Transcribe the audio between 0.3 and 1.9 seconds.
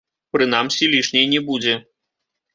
Прынамсі, лішняй не будзе.